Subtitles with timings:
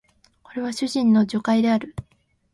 [0.41, 1.95] これは主人の述懐である